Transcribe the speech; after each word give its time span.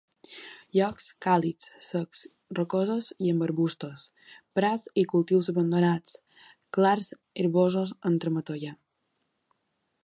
Llocs 0.75 1.09
càlids, 1.25 1.67
secs, 1.87 2.23
rocosos 2.59 3.09
i 3.27 3.33
amb 3.33 3.45
arbustos; 3.49 4.05
prats 4.59 4.87
i 5.03 5.05
cultius 5.13 5.51
abandonats; 5.55 6.17
clars 6.79 7.13
herbosos 7.45 7.95
entre 8.13 8.37
matollar. 8.39 8.75